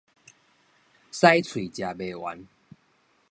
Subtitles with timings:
[1.11, 2.47] 使嘴食袂完